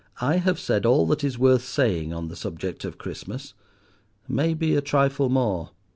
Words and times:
I 0.19 0.37
have 0.37 0.59
said 0.59 0.83
all 0.83 1.05
that 1.05 1.23
is 1.23 1.37
worth 1.37 1.63
saying 1.63 2.11
on 2.11 2.27
the 2.27 2.35
subject 2.35 2.85
of 2.85 2.97
Christmas—maybe 2.97 4.75
a 4.75 4.81
trifle 4.81 5.29
more. 5.29 5.73